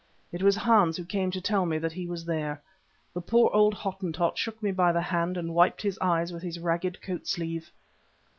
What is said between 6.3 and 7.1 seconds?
with his ragged